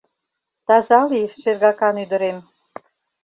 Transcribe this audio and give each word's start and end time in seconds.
Таза 0.67 0.99
лий, 1.09 1.27
шергакан 1.41 1.95
ӱдырем. 2.03 2.37